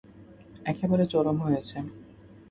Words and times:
একেবারে 0.65 1.03
চরম 1.05 1.37
হয়েছে! 1.45 1.77